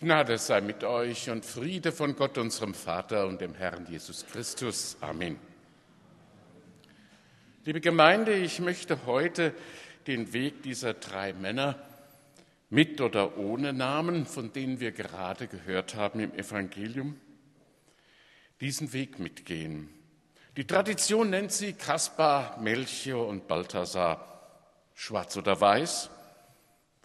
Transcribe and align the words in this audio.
Gnade 0.00 0.38
sei 0.38 0.62
mit 0.62 0.82
euch 0.82 1.28
und 1.28 1.44
Friede 1.44 1.92
von 1.92 2.16
Gott, 2.16 2.38
unserem 2.38 2.72
Vater 2.72 3.26
und 3.26 3.42
dem 3.42 3.54
Herrn 3.54 3.84
Jesus 3.84 4.24
Christus. 4.24 4.96
Amen. 5.02 5.38
Liebe 7.66 7.82
Gemeinde, 7.82 8.32
ich 8.32 8.60
möchte 8.60 9.04
heute 9.04 9.52
den 10.06 10.32
Weg 10.32 10.62
dieser 10.62 10.94
drei 10.94 11.34
Männer 11.34 11.78
mit 12.70 13.02
oder 13.02 13.36
ohne 13.36 13.74
Namen, 13.74 14.24
von 14.24 14.54
denen 14.54 14.80
wir 14.80 14.92
gerade 14.92 15.48
gehört 15.48 15.94
haben 15.96 16.20
im 16.20 16.32
Evangelium, 16.32 17.20
diesen 18.62 18.94
Weg 18.94 19.18
mitgehen. 19.18 19.90
Die 20.56 20.66
Tradition 20.66 21.28
nennt 21.28 21.52
sie 21.52 21.74
Kaspar, 21.74 22.58
Melchior 22.62 23.28
und 23.28 23.48
Balthasar, 23.48 24.48
schwarz 24.94 25.36
oder 25.36 25.60
weiß, 25.60 26.08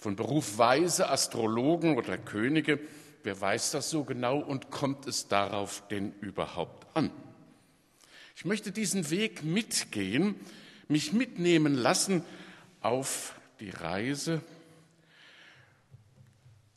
von 0.06 0.16
Beruf 0.16 0.60
Weise, 0.60 1.10
Astrologen 1.10 1.98
oder 1.98 2.16
Könige. 2.20 2.80
Wer 3.24 3.42
weiß 3.42 3.72
das 3.72 3.90
so 3.90 4.04
genau 4.04 4.38
und 4.38 4.70
kommt 4.70 5.08
es 5.08 5.28
darauf 5.30 5.82
denn 5.90 6.14
überhaupt 6.22 6.86
an? 6.96 7.10
Ich 8.36 8.46
möchte 8.46 8.72
diesen 8.72 9.10
Weg 9.10 9.44
mitgehen, 9.44 10.36
mich 10.88 11.12
mitnehmen 11.12 11.74
lassen 11.74 12.24
auf 12.82 13.34
die 13.60 13.72
Reise, 13.72 14.42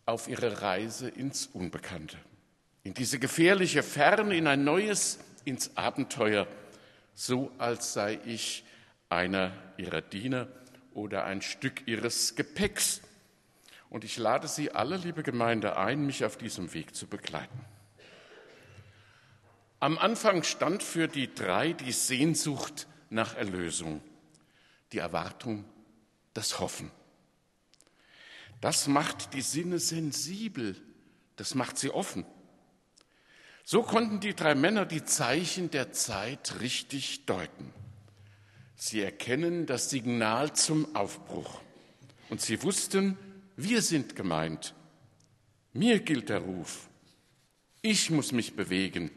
auf 0.07 0.27
ihre 0.27 0.63
Reise 0.63 1.11
ins 1.11 1.49
Unbekannte, 1.53 2.17
in 2.83 2.95
diese 2.95 3.19
gefährliche 3.19 3.83
Ferne, 3.83 4.39
in 4.39 4.47
ein 4.47 4.65
neues, 4.65 5.19
ins 5.45 5.77
Abenteuer, 5.77 6.49
so 7.13 7.53
als 7.59 7.93
sei 7.93 8.21
ich 8.25 8.65
einer 9.11 9.53
ihrer 9.77 10.01
Diener 10.01 10.49
oder 10.95 11.27
ein 11.27 11.43
Stück 11.43 11.87
ihres 11.87 12.35
Gepäcks, 12.35 13.03
und 13.91 14.05
ich 14.05 14.17
lade 14.17 14.49
Sie 14.49 14.71
alle, 14.73 14.97
liebe 14.97 15.23
Gemeinde, 15.23 15.77
ein, 15.77 16.05
mich 16.05 16.25
auf 16.25 16.37
diesem 16.37 16.73
Weg 16.75 16.95
zu 16.95 17.07
begleiten. 17.07 17.65
Am 19.81 19.97
Anfang 19.97 20.43
stand 20.43 20.83
für 20.83 21.09
die 21.09 21.33
drei 21.33 21.73
die 21.73 21.93
Sehnsucht 21.93 22.89
nach 23.11 23.37
Erlösung, 23.37 24.03
die 24.93 24.99
Erwartung, 24.99 25.65
das 26.35 26.59
Hoffen. 26.59 26.91
Das 28.61 28.89
macht 28.89 29.35
die 29.35 29.41
Sinne 29.41 29.79
sensibel, 29.79 30.77
das 31.37 31.55
macht 31.55 31.79
sie 31.79 31.91
offen. 31.91 32.27
So 33.65 33.83
konnten 33.83 34.19
die 34.19 34.35
drei 34.35 34.55
Männer 34.55 34.85
die 34.85 35.05
Zeichen 35.05 35.71
der 35.71 35.93
Zeit 35.93 36.61
richtig 36.61 37.27
deuten. 37.27 37.73
Sie 38.75 39.01
erkennen 39.01 39.67
das 39.67 39.91
Signal 39.91 40.55
zum 40.55 40.97
Aufbruch 40.97 41.61
und 42.31 42.41
sie 42.41 42.63
wussten, 42.63 43.17
wir 43.61 43.83
sind 43.83 44.15
gemeint. 44.15 44.73
Mir 45.73 45.99
gilt 45.99 46.29
der 46.29 46.39
Ruf. 46.39 46.89
Ich 47.83 48.09
muss 48.09 48.31
mich 48.31 48.55
bewegen. 48.55 49.11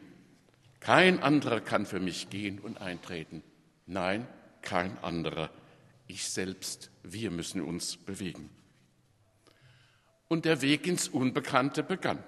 Kein 0.80 1.22
anderer 1.22 1.60
kann 1.60 1.86
für 1.86 2.00
mich 2.00 2.28
gehen 2.28 2.58
und 2.58 2.78
eintreten. 2.80 3.44
Nein, 3.86 4.26
kein 4.60 4.98
anderer. 4.98 5.48
Ich 6.08 6.28
selbst, 6.28 6.90
wir 7.04 7.30
müssen 7.30 7.62
uns 7.62 7.96
bewegen. 7.96 8.50
Und 10.26 10.44
der 10.44 10.60
Weg 10.60 10.88
ins 10.88 11.06
Unbekannte 11.06 11.84
begann. 11.84 12.18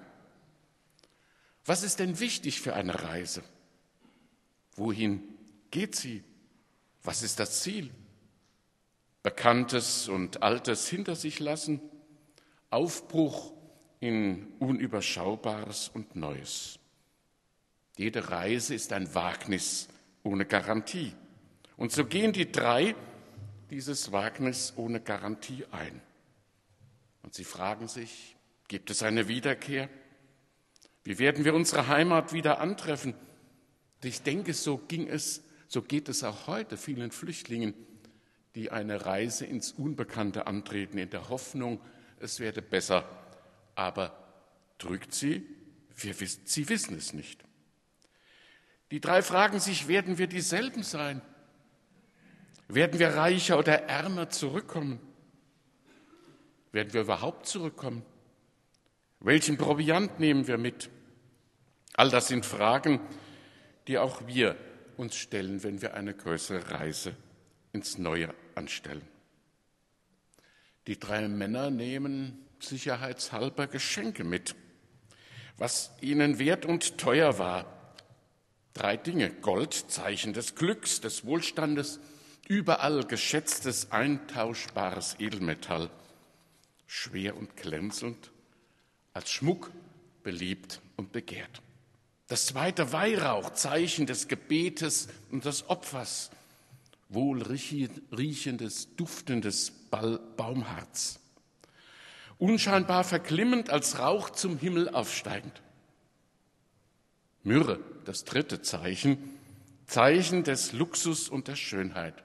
Was 1.65 1.83
ist 1.83 1.99
denn 1.99 2.21
wichtig 2.21 2.61
für 2.61 2.75
eine 2.75 3.03
Reise? 3.03 3.43
Wohin 4.77 5.21
geht 5.69 5.95
sie? 5.95 6.23
Was 7.03 7.23
ist 7.23 7.41
das 7.41 7.61
Ziel? 7.61 7.91
Bekanntes 9.21 10.07
und 10.07 10.43
Altes 10.43 10.87
hinter 10.87 11.17
sich 11.17 11.41
lassen? 11.41 11.81
Aufbruch 12.69 13.53
in 13.99 14.47
Unüberschaubares 14.59 15.89
und 15.93 16.15
Neues. 16.15 16.79
Jede 17.97 18.29
Reise 18.29 18.75
ist 18.75 18.91
ein 18.93 19.13
Wagnis 19.15 19.87
ohne 20.23 20.45
Garantie. 20.45 21.13
Und 21.77 21.91
so 21.91 22.05
gehen 22.05 22.33
die 22.33 22.51
drei 22.51 22.95
dieses 23.69 24.11
Wagnis 24.11 24.73
ohne 24.75 24.99
Garantie 24.99 25.65
ein. 25.71 26.01
Und 27.23 27.33
sie 27.33 27.43
fragen 27.43 27.87
sich, 27.87 28.35
gibt 28.67 28.89
es 28.89 29.01
eine 29.03 29.27
Wiederkehr? 29.27 29.89
Wie 31.03 31.19
werden 31.19 31.45
wir 31.45 31.53
unsere 31.53 31.87
Heimat 31.87 32.33
wieder 32.33 32.59
antreffen? 32.59 33.13
Ich 34.03 34.21
denke, 34.21 34.53
so 34.53 34.77
ging 34.77 35.07
es, 35.07 35.43
so 35.67 35.81
geht 35.81 36.09
es 36.09 36.23
auch 36.23 36.47
heute 36.47 36.77
vielen 36.77 37.11
Flüchtlingen, 37.11 37.73
die 38.55 38.71
eine 38.71 39.05
Reise 39.05 39.45
ins 39.45 39.71
Unbekannte 39.71 40.47
antreten, 40.47 40.97
in 40.97 41.09
der 41.09 41.29
Hoffnung, 41.29 41.79
es 42.19 42.39
werde 42.39 42.61
besser. 42.61 43.07
Aber 43.75 44.15
drückt 44.77 45.13
sie? 45.13 45.45
Wir 45.95 46.13
sie 46.13 46.69
wissen 46.69 46.97
es 46.97 47.13
nicht. 47.13 47.43
Die 48.91 48.99
drei 48.99 49.21
fragen 49.21 49.59
sich, 49.59 49.87
werden 49.87 50.17
wir 50.17 50.27
dieselben 50.27 50.83
sein? 50.83 51.21
Werden 52.67 52.99
wir 52.99 53.09
reicher 53.09 53.57
oder 53.59 53.83
ärmer 53.83 54.29
zurückkommen? 54.29 54.99
Werden 56.71 56.93
wir 56.93 57.01
überhaupt 57.01 57.47
zurückkommen? 57.47 58.03
Welchen 59.19 59.57
Proviant 59.57 60.19
nehmen 60.19 60.47
wir 60.47 60.57
mit? 60.57 60.89
All 61.93 62.09
das 62.09 62.27
sind 62.27 62.45
Fragen, 62.45 62.99
die 63.87 63.97
auch 63.97 64.27
wir 64.27 64.55
uns 64.97 65.15
stellen, 65.15 65.63
wenn 65.63 65.81
wir 65.81 65.93
eine 65.93 66.13
größere 66.13 66.71
Reise 66.71 67.15
ins 67.71 67.97
Neue 67.97 68.33
anstellen. 68.55 69.07
Die 70.87 70.99
drei 70.99 71.27
Männer 71.27 71.69
nehmen 71.71 72.45
sicherheitshalber 72.59 73.67
Geschenke 73.67 74.23
mit, 74.23 74.55
was 75.57 75.91
ihnen 76.01 76.37
wert 76.39 76.65
und 76.65 76.97
teuer 76.97 77.39
war. 77.39 77.93
Drei 78.73 78.97
Dinge. 78.97 79.29
Gold, 79.29 79.73
Zeichen 79.73 80.33
des 80.33 80.55
Glücks, 80.55 81.01
des 81.01 81.25
Wohlstandes, 81.25 81.99
überall 82.47 83.03
geschätztes, 83.05 83.91
eintauschbares 83.91 85.15
Edelmetall, 85.19 85.89
schwer 86.85 87.37
und 87.37 87.55
glänzend, 87.55 88.31
als 89.13 89.31
Schmuck 89.31 89.71
beliebt 90.23 90.81
und 90.97 91.11
begehrt. 91.11 91.61
Das 92.27 92.47
zweite 92.47 92.91
Weihrauch, 92.91 93.51
Zeichen 93.51 94.07
des 94.07 94.27
Gebetes 94.27 95.07
und 95.31 95.45
des 95.45 95.69
Opfers, 95.69 96.31
wohlriechendes, 97.09 98.95
duftendes 98.95 99.71
Baumharz. 99.89 101.19
Unscheinbar 102.37 103.03
verklimmend 103.03 103.69
als 103.69 103.99
Rauch 103.99 104.29
zum 104.29 104.57
Himmel 104.57 104.89
aufsteigend. 104.89 105.61
Myrrhe, 107.43 107.79
das 108.05 108.25
dritte 108.25 108.61
Zeichen, 108.61 109.17
Zeichen 109.87 110.43
des 110.43 110.73
Luxus 110.73 111.29
und 111.29 111.47
der 111.47 111.55
Schönheit, 111.55 112.23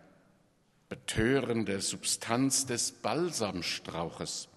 betörende 0.89 1.81
Substanz 1.81 2.67
des 2.67 2.91
Balsamstrauches, 2.91 4.49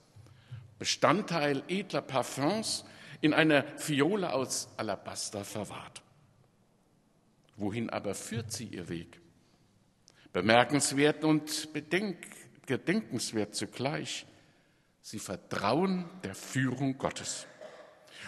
Bestandteil 0.79 1.63
edler 1.67 2.01
Parfums 2.01 2.85
in 3.21 3.33
einer 3.33 3.63
Fiole 3.77 4.33
aus 4.33 4.69
Alabaster 4.77 5.45
verwahrt. 5.45 6.01
Wohin 7.55 7.89
aber 7.89 8.15
führt 8.15 8.51
sie 8.51 8.65
ihr 8.65 8.89
Weg? 8.89 9.21
Bemerkenswert 10.33 11.23
und 11.23 11.69
gedenkenswert 12.65 13.55
zugleich. 13.55 14.25
Sie 15.01 15.19
vertrauen 15.19 16.09
der 16.23 16.33
Führung 16.33 16.97
Gottes. 16.97 17.45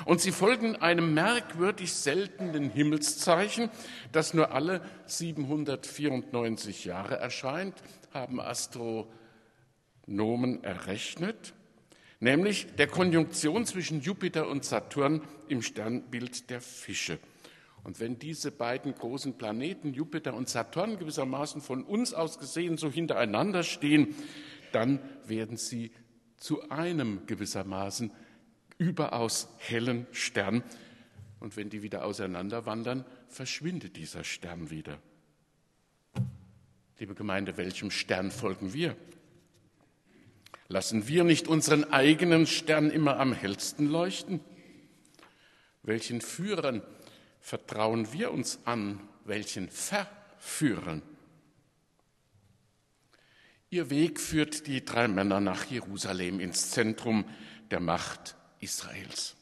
Und 0.03 0.21
sie 0.21 0.31
folgen 0.31 0.75
einem 0.75 1.13
merkwürdig 1.13 1.93
seltenen 1.93 2.69
Himmelszeichen, 2.69 3.69
das 4.11 4.33
nur 4.33 4.51
alle 4.51 4.81
794 5.05 6.85
Jahre 6.85 7.15
erscheint, 7.15 7.75
haben 8.13 8.41
Astronomen 8.41 9.15
errechnet, 10.63 11.53
nämlich 12.19 12.67
der 12.75 12.87
Konjunktion 12.87 13.65
zwischen 13.65 14.01
Jupiter 14.01 14.47
und 14.49 14.65
Saturn 14.65 15.21
im 15.47 15.61
Sternbild 15.61 16.49
der 16.49 16.59
Fische. 16.61 17.19
Und 17.85 17.99
wenn 17.99 18.17
diese 18.17 18.51
beiden 18.51 18.95
großen 18.95 19.37
Planeten, 19.37 19.93
Jupiter 19.93 20.33
und 20.33 20.49
Saturn, 20.49 20.97
gewissermaßen 20.97 21.61
von 21.61 21.83
uns 21.83 22.15
aus 22.15 22.39
gesehen 22.39 22.77
so 22.77 22.89
hintereinander 22.89 23.61
stehen, 23.61 24.15
dann 24.71 24.99
werden 25.27 25.55
sie 25.55 25.91
zu 26.35 26.67
einem 26.71 27.27
gewissermaßen 27.27 28.11
überaus 28.79 29.49
hellen 29.59 30.07
Stern. 30.11 30.63
Und 31.39 31.57
wenn 31.57 31.69
die 31.69 31.83
wieder 31.83 32.05
auseinanderwandern, 32.05 33.05
verschwindet 33.27 33.97
dieser 33.97 34.23
Stern 34.23 34.71
wieder. 34.71 34.97
Liebe 36.97 37.13
Gemeinde, 37.13 37.55
welchem 37.55 37.91
Stern 37.91 38.31
folgen 38.31 38.73
wir? 38.73 38.95
Lassen 40.69 41.07
wir 41.07 41.23
nicht 41.23 41.47
unseren 41.47 41.83
eigenen 41.83 42.47
Stern 42.47 42.89
immer 42.89 43.19
am 43.19 43.31
hellsten 43.31 43.85
leuchten? 43.85 44.39
Welchen 45.83 46.19
Führern 46.21 46.81
vertrauen 47.45 48.11
wir 48.11 48.31
uns 48.31 48.57
an, 48.65 48.99
welchen 49.23 49.69
Verführern? 49.69 51.03
Ihr 53.69 53.91
Weg 53.91 54.19
führt 54.19 54.65
die 54.65 54.83
drei 54.83 55.07
Männer 55.07 55.39
nach 55.39 55.65
Jerusalem 55.65 56.39
ins 56.39 56.71
Zentrum 56.71 57.23
der 57.69 57.81
Macht 57.81 58.35
Israels. 58.61 59.35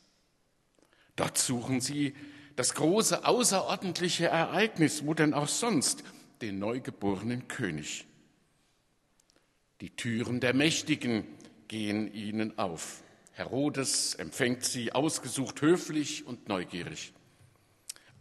Dort 1.16 1.38
suchen 1.38 1.80
sie 1.80 2.14
das 2.58 2.74
große 2.74 3.26
außerordentliche 3.26 4.28
Ereignis, 4.28 5.06
wo 5.06 5.14
denn 5.14 5.34
auch 5.34 5.48
sonst, 5.48 6.04
den 6.42 6.60
neugeborenen 6.60 7.48
König. 7.48 8.06
Die 9.80 9.96
Türen 9.96 10.42
der 10.42 10.54
Mächtigen 10.54 11.26
gehen 11.70 12.14
ihnen 12.14 12.60
auf. 12.60 13.02
Herodes 13.32 14.16
empfängt 14.16 14.66
sie 14.66 14.92
ausgesucht 14.92 15.62
höflich 15.62 16.28
und 16.28 16.50
neugierig. 16.50 17.14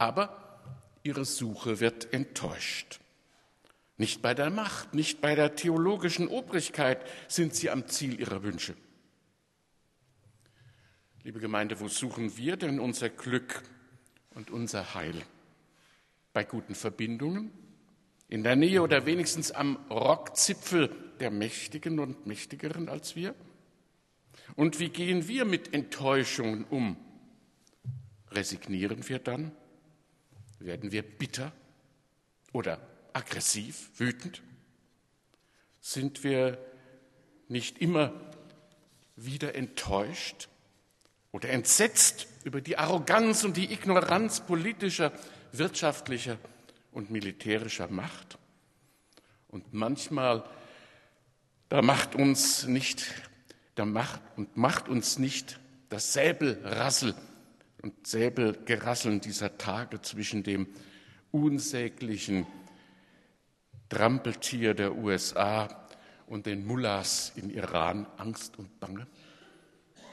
Aber 0.02 0.58
ihre 1.04 1.24
Suche 1.24 1.78
wird 1.78 2.12
enttäuscht. 2.12 2.98
Nicht 3.98 4.20
bei 4.20 4.34
der 4.34 4.50
Macht, 4.50 4.94
nicht 4.94 5.20
bei 5.20 5.36
der 5.36 5.54
theologischen 5.54 6.26
Obrigkeit 6.26 7.06
sind 7.28 7.54
sie 7.54 7.70
am 7.70 7.86
Ziel 7.86 8.18
ihrer 8.18 8.42
Wünsche. 8.42 8.74
Liebe 11.22 11.38
Gemeinde, 11.38 11.78
wo 11.78 11.86
suchen 11.86 12.36
wir 12.36 12.56
denn 12.56 12.80
unser 12.80 13.10
Glück 13.10 13.62
und 14.34 14.50
unser 14.50 14.94
Heil? 14.94 15.22
Bei 16.32 16.42
guten 16.42 16.74
Verbindungen? 16.74 17.52
In 18.28 18.42
der 18.42 18.56
Nähe 18.56 18.82
oder 18.82 19.06
wenigstens 19.06 19.52
am 19.52 19.76
Rockzipfel 19.88 20.90
der 21.20 21.30
Mächtigen 21.30 22.00
und 22.00 22.26
Mächtigeren 22.26 22.88
als 22.88 23.14
wir? 23.14 23.36
Und 24.56 24.80
wie 24.80 24.88
gehen 24.88 25.28
wir 25.28 25.44
mit 25.44 25.72
Enttäuschungen 25.72 26.64
um? 26.64 26.96
Resignieren 28.32 29.08
wir 29.08 29.20
dann? 29.20 29.52
Werden 30.64 30.92
wir 30.92 31.02
bitter 31.02 31.52
oder 32.52 32.80
aggressiv, 33.12 33.90
wütend? 33.96 34.42
Sind 35.80 36.22
wir 36.22 36.58
nicht 37.48 37.78
immer 37.78 38.12
wieder 39.16 39.54
enttäuscht 39.54 40.48
oder 41.32 41.48
entsetzt 41.48 42.28
über 42.44 42.60
die 42.60 42.78
Arroganz 42.78 43.44
und 43.44 43.56
die 43.56 43.72
Ignoranz 43.72 44.40
politischer, 44.40 45.12
wirtschaftlicher 45.50 46.38
und 46.92 47.10
militärischer 47.10 47.88
Macht? 47.88 48.38
Und 49.48 49.74
manchmal, 49.74 50.44
da 51.68 51.82
macht 51.82 52.14
uns 52.14 52.66
nicht, 52.66 53.06
da 53.74 53.84
macht 53.84 54.20
und 54.36 54.56
macht 54.56 54.88
uns 54.88 55.18
nicht 55.18 55.58
das 55.88 56.12
Säbelrassel 56.12 57.14
und 57.82 58.06
Säbelgerasseln 58.06 59.20
dieser 59.20 59.58
Tage 59.58 60.00
zwischen 60.00 60.42
dem 60.42 60.68
unsäglichen 61.32 62.46
Trampeltier 63.88 64.74
der 64.74 64.96
USA 64.96 65.86
und 66.26 66.46
den 66.46 66.64
Mullahs 66.64 67.32
in 67.36 67.50
Iran 67.50 68.06
Angst 68.16 68.58
und 68.58 68.80
Bange? 68.80 69.06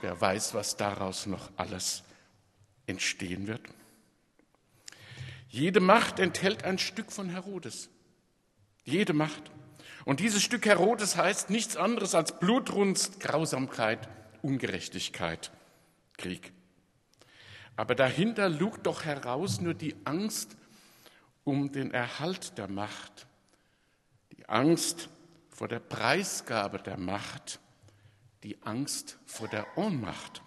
Wer 0.02 0.20
weiß, 0.20 0.54
was 0.54 0.78
daraus 0.78 1.28
noch 1.28 1.52
alles 1.56 2.04
entstehen 2.88 3.48
wird? 3.48 3.62
Jede 5.48 5.80
Macht 5.80 6.20
enthält 6.20 6.64
ein 6.64 6.78
Stück 6.78 7.12
von 7.12 7.30
Herodes. 7.30 7.90
Jede 8.84 9.14
Macht. 9.14 9.52
Und 10.06 10.20
dieses 10.20 10.42
Stück 10.42 10.66
Herodes 10.66 11.18
heißt 11.18 11.50
nichts 11.50 11.76
anderes 11.76 12.16
als 12.16 12.40
Blutrunst, 12.40 13.20
Grausamkeit, 13.20 14.08
Ungerechtigkeit, 14.42 15.52
Krieg. 16.18 16.54
Aber 17.80 17.96
dahinter 17.96 18.50
lugt 18.50 18.86
doch 18.86 19.06
heraus 19.06 19.62
nur 19.62 19.74
die 19.74 19.96
Angst 20.04 20.58
um 21.44 21.72
den 21.72 21.92
Erhalt 21.92 22.58
der 22.58 22.68
Macht 22.68 23.26
Angst 24.50 25.10
vor 25.50 25.68
der 25.68 25.80
Preisgabe 25.80 26.80
der 26.80 26.98
Macht, 26.98 27.60
die 28.44 28.62
Angst 28.64 29.20
vor 29.26 29.48
der 29.48 29.78
Ohnmacht. 29.78 30.42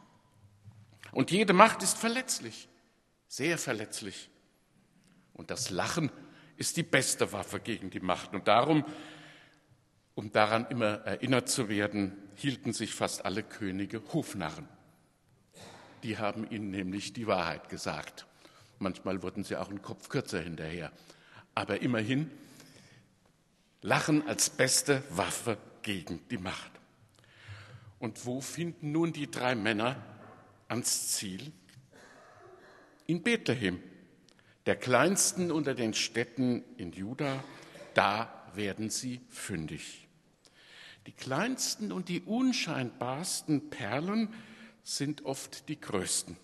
Und 1.12 1.30
jede 1.30 1.52
Macht 1.52 1.82
ist 1.82 1.98
verletzlich, 1.98 2.68
sehr 3.28 3.58
verletzlich. 3.58 4.30
Und 5.34 5.50
das 5.50 5.70
Lachen 5.70 6.10
ist 6.56 6.76
die 6.76 6.82
beste 6.82 7.32
Waffe 7.32 7.60
gegen 7.60 7.90
die 7.90 8.00
Macht. 8.00 8.34
Und 8.34 8.48
darum, 8.48 8.84
um 10.14 10.32
daran 10.32 10.66
immer 10.66 11.04
erinnert 11.04 11.48
zu 11.48 11.68
werden, 11.68 12.16
hielten 12.34 12.72
sich 12.72 12.94
fast 12.94 13.24
alle 13.24 13.42
Könige 13.42 14.02
Hofnarren. 14.12 14.68
Die 16.02 16.18
haben 16.18 16.50
ihnen 16.50 16.70
nämlich 16.70 17.12
die 17.12 17.26
Wahrheit 17.26 17.68
gesagt. 17.68 18.26
Manchmal 18.78 19.22
wurden 19.22 19.44
sie 19.44 19.56
auch 19.56 19.68
einen 19.68 19.82
Kopf 19.82 20.08
kürzer 20.08 20.40
hinterher. 20.40 20.90
Aber 21.54 21.82
immerhin, 21.82 22.30
Lachen 23.80 24.26
als 24.28 24.50
beste 24.50 25.02
Waffe 25.10 25.58
gegen 25.82 26.20
die 26.30 26.38
Macht. 26.38 26.70
Und 27.98 28.26
wo 28.26 28.40
finden 28.40 28.92
nun 28.92 29.12
die 29.12 29.30
drei 29.30 29.54
Männer 29.54 29.96
ans 30.68 31.12
Ziel? 31.12 31.52
In 33.06 33.22
Bethlehem, 33.22 33.80
der 34.66 34.76
kleinsten 34.76 35.50
unter 35.50 35.74
den 35.74 35.94
Städten 35.94 36.64
in 36.76 36.92
Juda, 36.92 37.42
da 37.94 38.48
werden 38.54 38.90
sie 38.90 39.20
fündig. 39.28 40.08
Die 41.06 41.12
kleinsten 41.12 41.90
und 41.90 42.08
die 42.08 42.22
unscheinbarsten 42.22 43.70
Perlen 43.70 44.32
sind 44.82 45.24
oft 45.24 45.68
die 45.68 45.80
größten. 45.80 46.36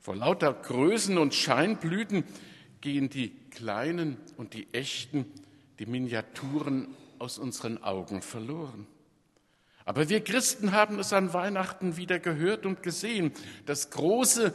Vor 0.00 0.16
lauter 0.16 0.52
Größen 0.52 1.16
und 1.18 1.34
Scheinblüten 1.34 2.24
gehen 2.80 3.08
die 3.08 3.30
kleinen 3.50 4.16
und 4.36 4.54
die 4.54 4.72
echten 4.72 5.26
die 5.78 5.86
Miniaturen 5.86 6.88
aus 7.18 7.38
unseren 7.38 7.82
Augen 7.82 8.22
verloren. 8.22 8.86
Aber 9.84 10.08
wir 10.08 10.22
Christen 10.22 10.72
haben 10.72 10.98
es 10.98 11.12
an 11.12 11.32
Weihnachten 11.32 11.96
wieder 11.96 12.18
gehört 12.18 12.66
und 12.66 12.82
gesehen. 12.82 13.32
Das 13.66 13.90
Große 13.90 14.54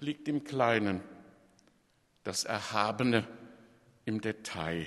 liegt 0.00 0.28
im 0.28 0.44
Kleinen, 0.44 1.00
das 2.24 2.44
Erhabene 2.44 3.26
im 4.04 4.20
Detail. 4.20 4.86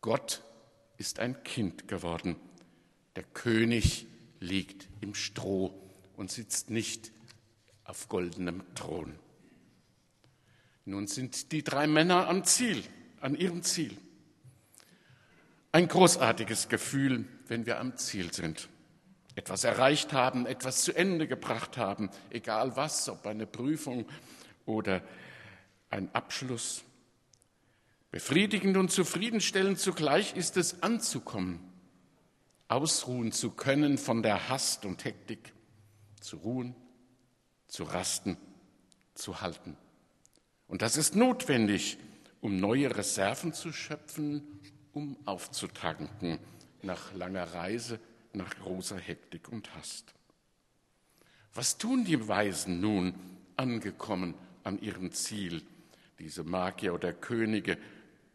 Gott 0.00 0.42
ist 0.96 1.18
ein 1.18 1.42
Kind 1.42 1.88
geworden. 1.88 2.36
Der 3.16 3.24
König 3.24 4.06
liegt 4.40 4.88
im 5.00 5.14
Stroh 5.14 5.72
und 6.18 6.32
sitzt 6.32 6.68
nicht 6.68 7.12
auf 7.84 8.08
goldenem 8.08 8.62
Thron. 8.74 9.14
Nun 10.84 11.06
sind 11.06 11.52
die 11.52 11.62
drei 11.62 11.86
Männer 11.86 12.28
am 12.28 12.44
Ziel, 12.44 12.82
an 13.20 13.36
ihrem 13.36 13.62
Ziel. 13.62 13.96
Ein 15.70 15.86
großartiges 15.86 16.68
Gefühl, 16.68 17.24
wenn 17.46 17.66
wir 17.66 17.78
am 17.78 17.96
Ziel 17.96 18.32
sind, 18.32 18.68
etwas 19.36 19.62
erreicht 19.62 20.12
haben, 20.12 20.44
etwas 20.44 20.82
zu 20.82 20.92
Ende 20.92 21.28
gebracht 21.28 21.76
haben, 21.76 22.10
egal 22.30 22.74
was, 22.74 23.08
ob 23.08 23.24
eine 23.26 23.46
Prüfung 23.46 24.04
oder 24.66 25.02
ein 25.88 26.12
Abschluss. 26.14 26.82
Befriedigend 28.10 28.76
und 28.76 28.90
zufriedenstellend 28.90 29.78
zugleich 29.78 30.34
ist 30.34 30.56
es 30.56 30.82
anzukommen, 30.82 31.60
ausruhen 32.66 33.30
zu 33.30 33.50
können 33.50 33.98
von 33.98 34.24
der 34.24 34.48
Hast 34.48 34.84
und 34.84 35.04
Hektik, 35.04 35.52
zu 36.20 36.36
ruhen, 36.36 36.74
zu 37.66 37.84
rasten, 37.84 38.36
zu 39.14 39.40
halten. 39.40 39.76
Und 40.66 40.82
das 40.82 40.96
ist 40.96 41.16
notwendig, 41.16 41.98
um 42.40 42.56
neue 42.56 42.96
Reserven 42.96 43.52
zu 43.52 43.72
schöpfen 43.72 44.58
um 44.98 45.16
aufzutanken 45.26 46.40
nach 46.82 47.14
langer 47.14 47.44
Reise, 47.54 48.00
nach 48.32 48.50
großer 48.56 48.98
Hektik 48.98 49.48
und 49.48 49.72
Hast. 49.76 50.12
Was 51.54 51.78
tun 51.78 52.04
die 52.04 52.26
Weisen 52.26 52.80
nun, 52.80 53.14
angekommen 53.56 54.34
an 54.64 54.80
ihrem 54.80 55.12
Ziel, 55.12 55.62
diese 56.18 56.42
Magier 56.42 56.94
oder 56.94 57.12
Könige, 57.12 57.78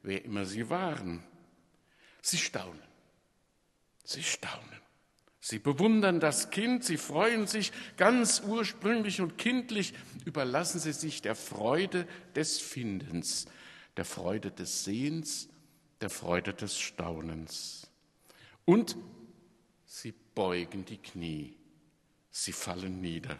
wer 0.03 0.23
immer 0.23 0.45
sie 0.45 0.69
waren? 0.69 1.21
Sie 2.21 2.37
staunen. 2.37 2.81
Sie 4.05 4.23
staunen. 4.23 4.82
Sie 5.45 5.59
bewundern 5.59 6.21
das 6.21 6.51
Kind, 6.51 6.85
sie 6.85 6.95
freuen 6.95 7.47
sich 7.47 7.73
ganz 7.97 8.41
ursprünglich 8.47 9.19
und 9.19 9.37
kindlich, 9.37 9.93
überlassen 10.23 10.79
sie 10.79 10.93
sich 10.93 11.21
der 11.21 11.35
Freude 11.35 12.07
des 12.33 12.61
Findens, 12.61 13.47
der 13.97 14.05
Freude 14.05 14.51
des 14.51 14.85
Sehens 14.85 15.49
der 15.99 16.09
Freude 16.09 16.53
des 16.53 16.79
Staunens. 16.79 17.91
Und 18.63 18.95
sie 19.85 20.13
beugen 20.33 20.85
die 20.85 20.99
Knie, 20.99 21.57
sie 22.31 22.53
fallen 22.53 23.01
nieder. 23.01 23.37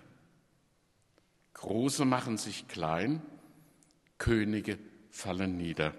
Große 1.54 2.04
machen 2.04 2.38
sich 2.38 2.68
klein, 2.68 3.22
Könige 4.18 4.78
fallen 5.10 5.56
nieder, 5.56 5.94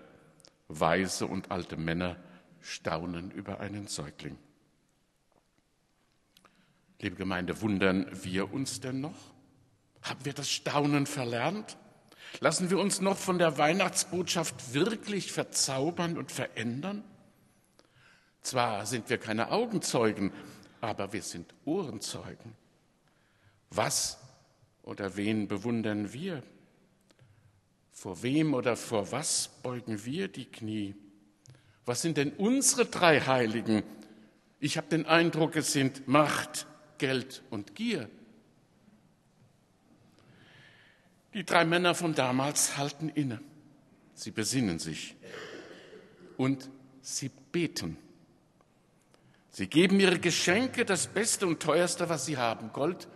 Weise 0.69 1.27
und 1.27 1.51
alte 1.51 1.79
Männer 1.79 2.23
staunen 2.61 3.31
über 3.31 3.61
einen 3.61 3.87
Säugling. 3.87 4.37
Liebe 7.01 7.17
Gemeinde, 7.17 7.61
wundern 7.61 8.07
wir 8.23 8.53
uns 8.53 8.81
denn 8.81 9.01
noch? 9.01 9.35
Haben 10.03 10.25
wir 10.25 10.33
das 10.33 10.51
Staunen 10.51 11.07
verlernt? 11.07 11.77
Lassen 12.41 12.71
wir 12.71 12.79
uns 12.79 13.01
noch 13.01 13.17
von 13.17 13.39
der 13.39 13.59
Weihnachtsbotschaft 13.59 14.75
wirklich 14.75 15.33
verzaubern 15.33 16.19
und 16.19 16.33
verändern? 16.33 17.05
Zwar 18.43 18.87
sind 18.87 19.09
wir 19.09 19.19
keine 19.19 19.51
Augenzeugen, 19.51 20.33
aber 20.81 21.13
wir 21.13 21.23
sind 21.23 21.55
Ohrenzeugen. 21.65 22.55
Was 23.71 24.19
oder 24.83 25.17
wen 25.17 25.49
bewundern 25.49 26.13
wir? 26.13 26.43
Vor 27.91 28.23
wem 28.23 28.55
oder 28.55 28.77
vor 28.77 29.11
was 29.13 29.49
beugen 29.63 30.05
wir 30.05 30.29
die 30.29 30.45
Knie? 30.45 30.95
Was 31.87 32.03
sind 32.03 32.17
denn 32.17 32.33
unsere 32.33 32.87
drei 32.87 33.21
Heiligen? 33.21 33.83
Ich 34.61 34.77
habe 34.77 34.89
den 34.89 35.07
Eindruck, 35.07 35.57
es 35.57 35.73
sind 35.73 36.09
Macht, 36.09 36.67
Geld 37.05 37.43
und 37.51 37.75
Gier. 37.75 38.09
Die 41.35 41.45
drei 41.45 41.67
Männer 41.67 41.95
von 41.95 42.15
damals 42.15 42.79
halten 42.79 43.11
inne. 43.11 43.43
Sie 44.15 44.31
besinnen 44.31 44.79
sich 44.79 45.15
und 46.39 46.71
sie 47.03 47.31
beten. 47.53 47.99
Sie 49.51 49.67
geben 49.67 50.01
ihre 50.01 50.19
Geschenke, 50.19 50.87
das 50.87 51.09
Beste 51.09 51.47
und 51.47 51.61
Teuerste, 51.61 52.09
was 52.09 52.25
sie 52.25 52.39
haben, 52.39 52.73
Gold, 52.73 53.07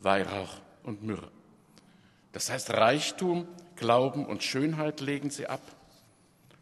Weihrauch 0.00 0.62
und 0.82 1.02
Myrrhe. 1.02 1.30
Das 2.32 2.48
heißt, 2.48 2.70
Reichtum, 2.70 3.46
Glauben 3.76 4.24
und 4.24 4.42
Schönheit 4.42 5.02
legen 5.02 5.28
sie 5.28 5.48
ab, 5.48 5.60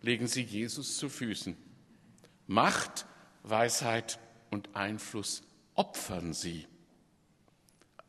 legen 0.01 0.27
sie 0.27 0.43
Jesus 0.43 0.97
zu 0.97 1.09
Füßen. 1.09 1.57
Macht, 2.49 3.07
Weisheit 3.45 4.19
und 4.51 4.75
Einfluss 4.75 5.45
opfern 5.77 6.33
sie. 6.33 6.67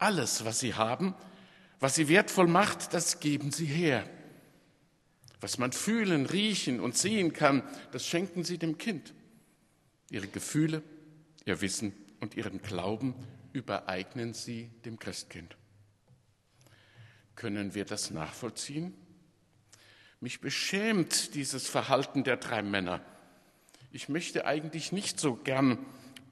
Alles, 0.04 0.44
was 0.44 0.60
sie 0.60 0.74
haben, 0.74 1.16
was 1.80 1.96
sie 1.96 2.10
wertvoll 2.10 2.48
macht, 2.48 2.94
das 2.94 3.22
geben 3.22 3.54
sie 3.54 3.66
her. 3.66 4.04
Was 5.40 5.58
man 5.58 5.72
fühlen, 5.72 6.26
riechen 6.26 6.82
und 6.82 6.98
sehen 6.98 7.32
kann, 7.32 7.64
das 7.94 8.06
schenken 8.06 8.44
sie 8.44 8.58
dem 8.58 8.78
Kind. 8.78 9.14
Ihre 10.10 10.28
Gefühle, 10.28 10.84
ihr 11.46 11.62
Wissen 11.62 11.94
und 12.20 12.36
ihren 12.36 12.62
Glauben 12.62 13.16
übereignen 13.54 14.34
sie 14.34 14.70
dem 14.84 15.00
Christkind. 15.00 15.56
Können 17.38 17.74
wir 17.74 17.86
das 17.86 18.12
nachvollziehen? 18.12 18.94
Mich 20.20 20.42
beschämt 20.42 21.34
dieses 21.34 21.70
Verhalten 21.70 22.26
der 22.26 22.36
drei 22.36 22.62
Männer. 22.62 23.00
Ich 23.94 24.10
möchte 24.10 24.46
eigentlich 24.46 24.92
nicht 24.92 25.18
so 25.18 25.36
gern, 25.38 25.78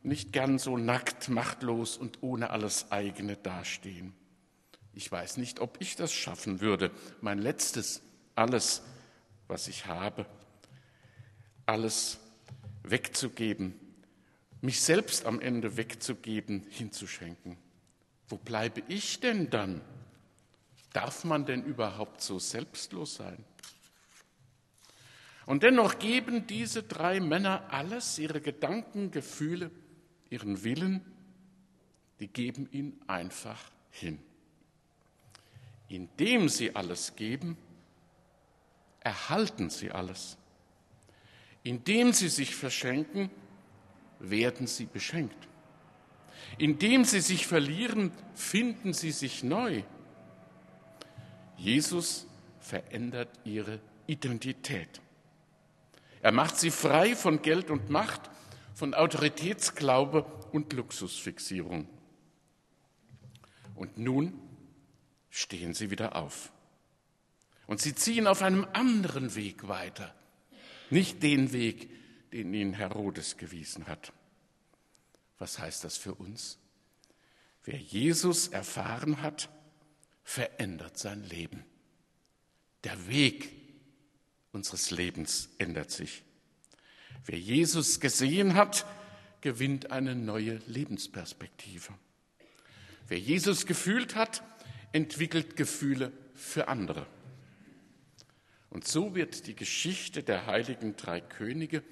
nicht 0.04 0.34
gern 0.34 0.58
so 0.58 0.78
nackt, 0.78 1.30
machtlos 1.30 1.98
und 1.98 2.22
ohne 2.22 2.50
alles 2.50 2.92
eigene 2.92 3.38
dastehen. 3.38 4.14
Ich 4.94 5.12
weiß 5.12 5.38
nicht, 5.38 5.60
ob 5.60 5.78
ich 5.80 5.96
das 5.96 6.12
schaffen 6.12 6.60
würde, 6.60 6.92
mein 7.22 7.40
letztes, 7.40 8.02
alles, 8.36 8.82
was 9.48 9.68
ich 9.68 9.86
habe, 9.86 10.26
alles 11.66 12.20
wegzugeben, 12.84 13.74
mich 14.62 14.82
selbst 14.82 15.26
am 15.26 15.40
Ende 15.40 15.78
wegzugeben, 15.78 16.66
hinzuschenken. 16.70 17.58
Wo 18.28 18.38
bleibe 18.38 18.84
ich 18.88 19.20
denn 19.20 19.50
dann? 19.50 19.82
Darf 20.94 21.24
man 21.24 21.46
denn 21.46 21.64
überhaupt 21.64 22.22
so 22.22 22.40
selbstlos 22.40 23.16
sein? 23.16 23.44
Und 25.46 25.64
dennoch 25.64 26.00
geben 26.00 26.48
diese 26.48 26.84
drei 26.84 27.20
Männer 27.20 27.64
alles, 27.72 28.20
ihre 28.20 28.42
Gedanken, 28.42 29.12
Gefühle, 29.12 29.72
ihren 30.32 30.64
Willen, 30.64 31.06
die 32.20 32.28
geben 32.28 32.68
ihn 32.72 33.00
einfach 33.06 33.60
hin. 33.92 34.18
Indem 35.88 36.50
sie 36.50 36.76
alles 36.76 37.16
geben, 37.16 37.58
erhalten 39.02 39.70
sie 39.70 39.92
alles. 39.92 40.38
Indem 41.64 42.14
sie 42.14 42.30
sich 42.30 42.56
verschenken, 42.56 43.30
werden 44.20 44.68
sie 44.68 44.86
beschenkt. 44.86 45.48
Indem 46.58 47.06
sie 47.06 47.22
sich 47.22 47.46
verlieren, 47.46 48.12
finden 48.34 48.94
sie 48.94 49.12
sich 49.12 49.44
neu. 49.44 49.84
Jesus 51.58 52.26
verändert 52.60 53.30
ihre 53.44 53.80
Identität. 54.08 55.02
Er 56.22 56.32
macht 56.32 56.58
sie 56.58 56.72
frei 56.72 57.16
von 57.16 57.42
Geld 57.42 57.70
und 57.70 57.90
Macht, 57.90 58.30
von 58.82 58.96
Autoritätsglaube 58.96 60.24
und 60.52 60.74
Luxusfixierung. 60.74 61.88
Und 63.76 64.00
nun 64.00 64.34
stehen 65.30 65.76
sie 65.76 65.92
wieder 65.92 66.16
auf. 66.16 66.52
Und 67.68 67.80
sie 67.80 67.94
ziehen 67.94 68.26
auf 68.26 68.42
einem 68.42 68.66
anderen 68.74 69.36
Weg 69.36 69.68
weiter, 69.68 70.16
nicht 70.90 71.22
den 71.22 71.52
Weg, 71.54 71.92
den 72.32 72.52
ihnen 72.56 72.74
Herodes 72.74 73.38
gewiesen 73.38 73.86
hat. 73.86 74.14
Was 75.38 75.60
heißt 75.60 75.84
das 75.84 75.98
für 75.98 76.16
uns? 76.16 76.58
Wer 77.64 77.78
Jesus 77.78 78.48
erfahren 78.48 79.22
hat, 79.22 79.50
verändert 80.24 80.98
sein 80.98 81.24
Leben. 81.26 81.64
Der 82.84 83.08
Weg 83.08 83.52
unseres 84.52 84.90
Lebens 84.90 85.50
ändert 85.60 85.92
sich. 85.92 86.24
Wer 87.26 87.40
Jesus 87.40 88.00
gesehen 88.00 88.56
hat, 88.56 88.86
gewinnt 89.42 89.92
eine 89.92 90.16
neue 90.16 90.60
Lebensperspektive. 90.68 91.94
Wer 93.08 93.20
Jesus 93.20 93.66
gefühlt 93.66 94.16
hat, 94.16 94.44
entwickelt 94.92 95.56
Gefühle 95.56 96.12
für 96.34 96.68
andere. 96.68 97.06
Und 98.70 98.88
so 98.88 99.16
wird 99.16 99.48
die 99.48 99.56
Geschichte 99.56 100.24
der 100.24 100.46
heiligen 100.46 100.96
drei 100.96 101.20
Könige 101.20 101.84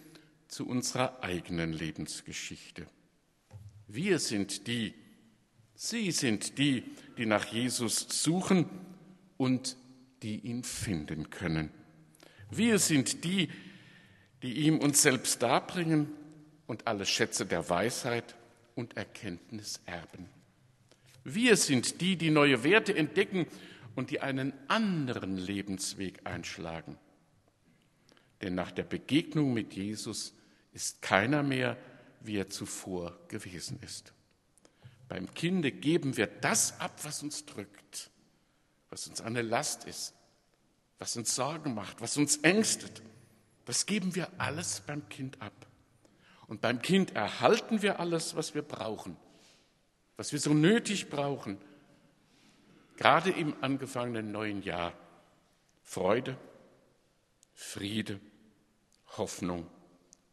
zu 0.47 0.67
unserer 0.67 1.23
eigenen 1.23 1.73
Lebensgeschichte. 1.73 2.87
Wir 3.87 4.19
sind 4.19 4.67
die, 4.67 4.93
Sie 5.75 6.11
sind 6.11 6.57
die, 6.57 6.83
die 7.17 7.25
nach 7.25 7.45
Jesus 7.45 8.05
suchen 8.09 8.69
und 9.37 9.77
die 10.23 10.39
ihn 10.39 10.63
finden 10.63 11.29
können. 11.29 11.71
Wir 12.51 12.79
sind 12.79 13.23
die, 13.23 13.49
die 14.41 14.53
ihm 14.65 14.79
uns 14.79 15.01
selbst 15.01 15.41
darbringen 15.41 16.11
und 16.67 16.87
alle 16.87 17.05
Schätze 17.05 17.45
der 17.45 17.69
Weisheit 17.69 18.35
und 18.75 18.95
Erkenntnis 18.95 19.81
erben. 19.85 20.29
Wir 21.23 21.57
sind 21.57 22.01
die, 22.01 22.15
die 22.15 22.31
neue 22.31 22.63
Werte 22.63 22.95
entdecken 22.95 23.45
und 23.95 24.11
die 24.11 24.21
einen 24.21 24.53
anderen 24.67 25.37
Lebensweg 25.37 26.21
einschlagen. 26.23 26.97
Denn 28.41 28.55
nach 28.55 28.71
der 28.71 28.83
Begegnung 28.83 29.53
mit 29.53 29.73
Jesus 29.73 30.33
ist 30.71 31.01
keiner 31.01 31.43
mehr, 31.43 31.77
wie 32.21 32.37
er 32.37 32.49
zuvor 32.49 33.17
gewesen 33.27 33.79
ist. 33.81 34.13
Beim 35.07 35.33
Kinde 35.33 35.71
geben 35.71 36.15
wir 36.17 36.27
das 36.27 36.79
ab, 36.79 36.99
was 37.03 37.23
uns 37.23 37.45
drückt, 37.45 38.11
was 38.89 39.07
uns 39.07 39.21
eine 39.21 39.41
Last 39.41 39.85
ist, 39.85 40.13
was 40.99 41.17
uns 41.17 41.35
Sorgen 41.35 41.73
macht, 41.73 41.99
was 42.01 42.17
uns 42.17 42.37
ängstet. 42.37 43.01
Das 43.69 43.85
geben 43.85 44.15
wir 44.15 44.27
alles 44.39 44.79
beim 44.79 45.07
Kind 45.09 45.39
ab. 45.43 45.67
Und 46.47 46.59
beim 46.59 46.81
Kind 46.81 47.15
erhalten 47.15 47.83
wir 47.83 47.99
alles, 47.99 48.35
was 48.35 48.55
wir 48.55 48.63
brauchen, 48.63 49.15
was 50.17 50.31
wir 50.31 50.39
so 50.39 50.55
nötig 50.55 51.11
brauchen, 51.11 51.59
gerade 52.97 53.29
im 53.29 53.53
angefangenen 53.61 54.31
neuen 54.31 54.63
Jahr. 54.63 54.93
Freude, 55.83 56.35
Friede, 57.53 58.19
Hoffnung 59.17 59.69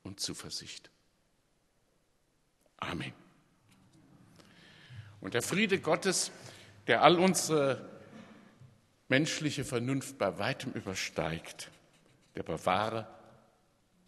und 0.02 0.18
Zuversicht. 0.18 0.90
Amen. 2.78 3.12
Und 5.20 5.34
der 5.34 5.42
Friede 5.42 5.78
Gottes, 5.78 6.30
der 6.86 7.02
all 7.02 7.18
unsere 7.18 7.86
menschliche 9.08 9.66
Vernunft 9.66 10.16
bei 10.16 10.38
weitem 10.38 10.72
übersteigt, 10.72 11.70
der 12.34 12.42
bewahre 12.42 13.14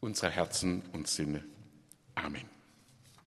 unsere 0.01 0.31
Herzen 0.31 0.83
und 0.93 1.09
Sinne. 1.09 1.45
Amen. 2.15 2.58